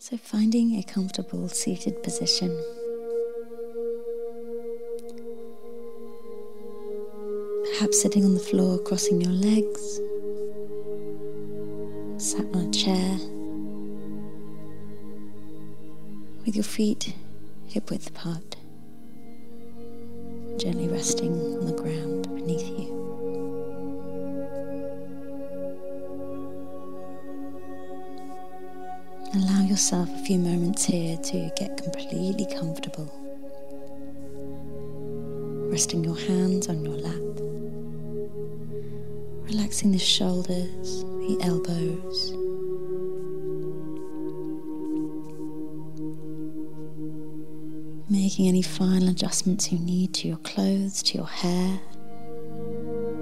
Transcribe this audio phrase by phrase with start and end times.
[0.00, 2.56] So, finding a comfortable seated position.
[7.72, 9.96] Perhaps sitting on the floor, crossing your legs,
[12.16, 13.18] sat on a chair,
[16.46, 17.12] with your feet
[17.66, 18.56] hip width apart,
[20.58, 22.87] gently resting on the ground beneath you.
[29.78, 33.06] Yourself a few moments here to get completely comfortable.
[35.70, 37.38] Resting your hands on your lap.
[39.48, 42.32] Relaxing the shoulders, the elbows.
[48.10, 51.78] Making any final adjustments you need to your clothes, to your hair,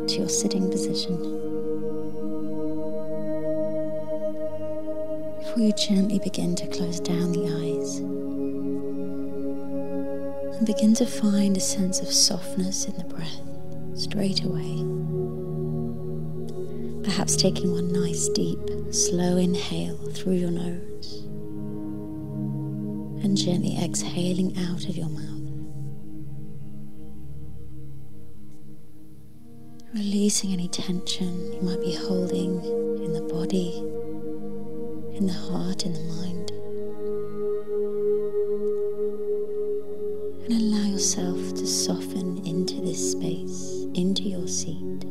[0.07, 1.56] to your sitting position.
[5.63, 7.99] You gently begin to close down the eyes
[10.57, 13.41] and begin to find a sense of softness in the breath
[13.99, 14.85] straight away.
[17.05, 18.59] Perhaps taking one nice deep,
[18.91, 21.23] slow inhale through your nose
[23.25, 25.25] and gently exhaling out of your mouth.
[29.95, 32.63] Releasing any tension you might be holding
[33.03, 33.83] in the body
[35.17, 36.51] in the heart, in the mind.
[40.45, 45.07] And allow yourself to soften into this space, into your seat.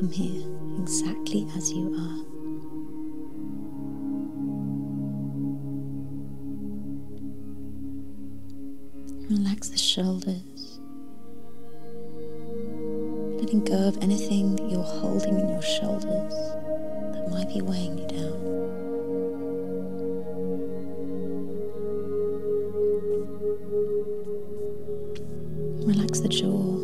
[0.00, 0.46] Welcome here,
[0.80, 2.24] exactly as you are.
[9.28, 10.78] Relax the shoulders,
[13.40, 16.34] letting go of anything that you're holding in your shoulders
[17.12, 18.38] that might be weighing you down.
[25.84, 26.77] Relax the jaw.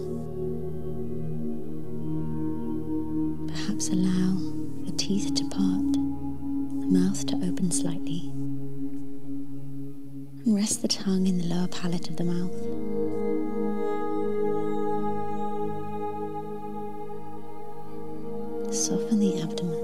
[6.94, 8.30] Mouth to open slightly,
[10.44, 12.54] and rest the tongue in the lower palate of the mouth.
[18.72, 19.82] Soften the abdomen.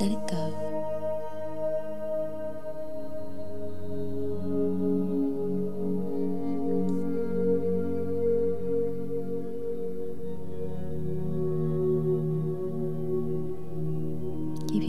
[0.00, 0.71] Let it go.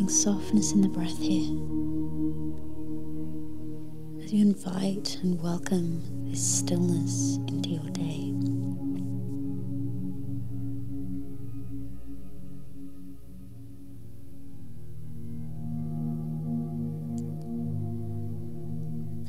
[0.10, 1.50] Softness in the breath here.
[4.24, 8.32] As you invite and welcome this stillness into your day.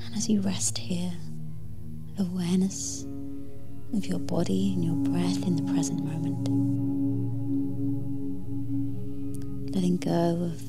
[0.05, 1.13] And as you rest here,
[2.19, 3.07] awareness
[3.95, 6.49] of your body and your breath in the present moment.
[9.75, 10.63] Letting go of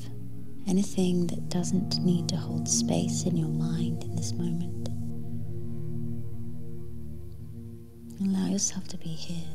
[0.66, 4.88] anything that doesn't need to hold space in your mind in this moment.
[8.20, 9.46] Allow yourself to be here.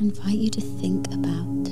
[0.00, 1.68] Invite you to think about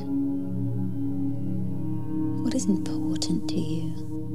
[2.44, 4.27] what is important to you.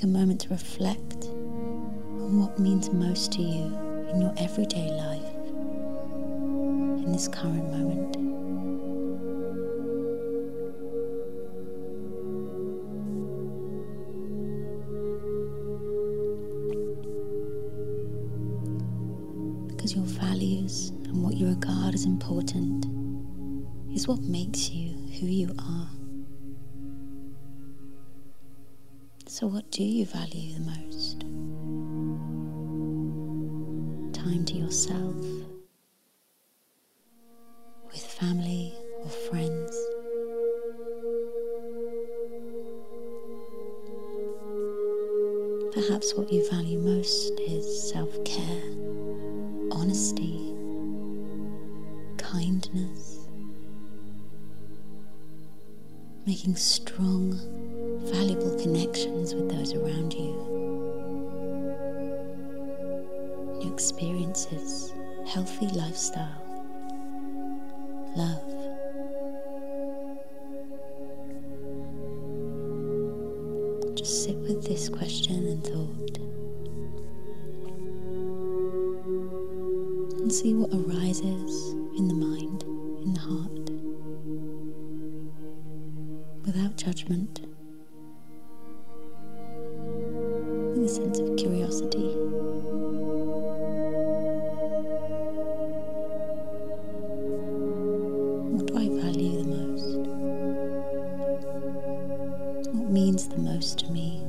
[0.00, 3.64] Take a moment to reflect on what means most to you
[4.08, 5.34] in your everyday life
[7.04, 8.12] in this current moment.
[19.68, 22.86] Because your values and what you regard as important
[23.94, 25.99] is what makes you who you are.
[29.40, 31.20] So, what do you value the most?
[34.12, 35.16] Time to yourself,
[37.86, 39.74] with family or friends.
[45.72, 48.62] Perhaps what you value most is self care,
[49.72, 50.54] honesty
[52.18, 53.26] kindness,
[56.26, 57.40] making strong,
[58.02, 60.32] valuable connections with those around you.
[63.60, 64.92] New experiences,
[65.26, 66.42] healthy lifestyle,
[68.16, 68.46] love.
[73.96, 76.18] Just sit with this question and thought
[80.20, 82.62] and see what arises in the mind,
[83.02, 83.70] in the heart,
[86.46, 87.40] without judgment,
[90.82, 92.14] a sense of curiosity.
[98.48, 99.98] What do I value the most?
[102.72, 104.22] What means the most to me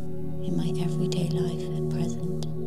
[0.45, 2.60] in my everyday life at present?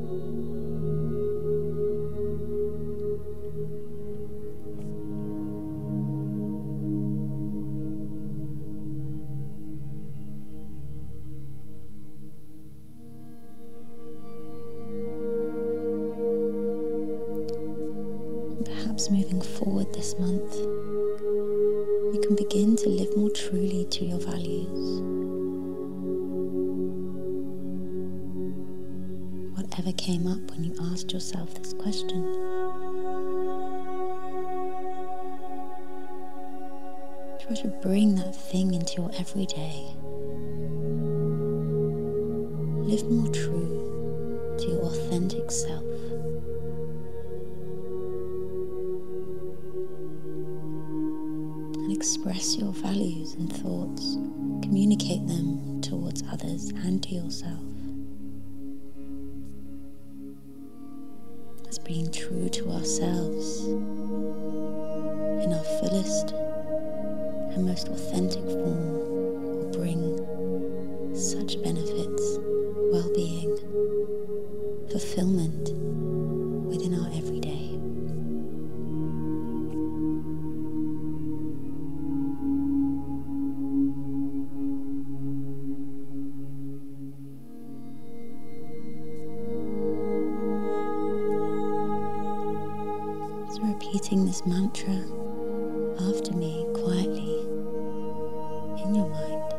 [18.95, 25.01] Perhaps moving forward this month, you can begin to live more truly to your values.
[29.57, 32.23] Whatever came up when you asked yourself this question.
[37.45, 39.89] Try to bring that thing into your everyday.
[42.89, 45.94] Live more true to your authentic self.
[52.05, 54.19] Express your values and thoughts.
[54.61, 57.63] Communicate them towards others and to yourself.
[61.67, 66.33] As being true to ourselves in our fullest
[67.55, 68.93] and most authentic form
[69.57, 72.39] will bring such benefits,
[72.93, 73.57] well being,
[74.91, 75.84] fulfillment
[93.85, 94.95] repeating this mantra
[96.09, 97.41] after me quietly
[98.83, 99.53] in your mind.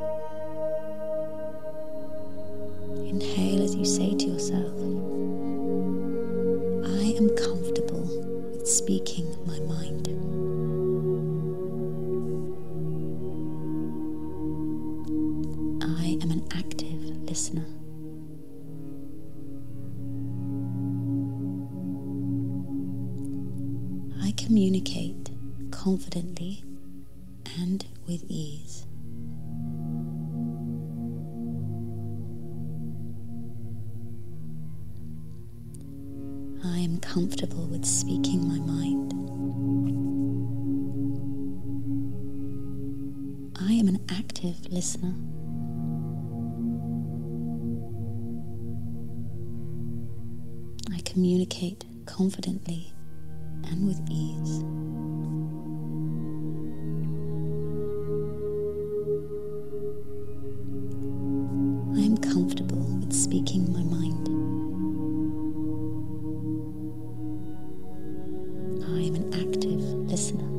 [3.08, 4.74] Inhale as you say to yourself,
[6.86, 8.08] I am comfortable
[8.52, 9.25] with speaking
[28.08, 28.86] with ease.
[36.64, 39.14] I am comfortable with speaking my mind.
[43.60, 45.16] I am an active listener.
[50.94, 52.94] I communicate confidently
[53.64, 54.64] and with ease.
[63.16, 64.28] Speaking my mind.
[68.84, 69.82] I am an active
[70.12, 70.55] listener.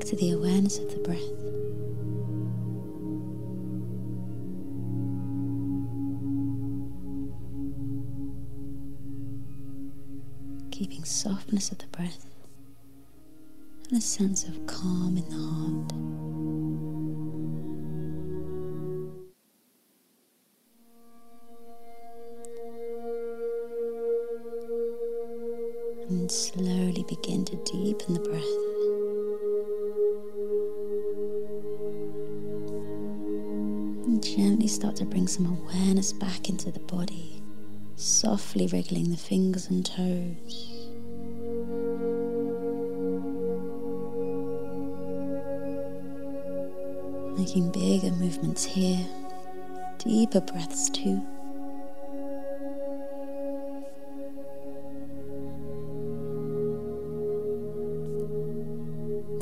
[0.00, 1.18] Back to the awareness of the breath.
[10.70, 12.26] Keeping softness of the breath
[13.90, 15.92] and a sense of calm in the heart.
[26.08, 28.69] And slowly begin to deepen the breath.
[34.22, 37.42] Gently start to bring some awareness back into the body,
[37.96, 40.66] softly wriggling the fingers and toes.
[47.38, 49.04] Making bigger movements here,
[49.98, 51.20] deeper breaths too.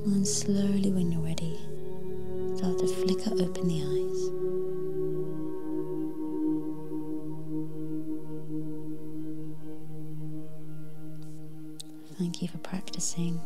[0.07, 1.59] And slowly, when you're ready,
[2.57, 4.18] start to flicker open the eyes.
[12.39, 13.41] Thank you for practicing.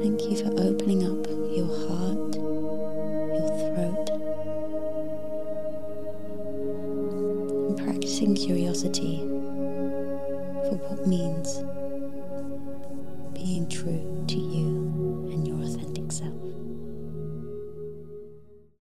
[0.00, 4.08] Thank you for opening up your heart, your throat,
[7.66, 9.18] and practicing curiosity
[10.68, 11.64] for what means
[13.34, 14.09] being true.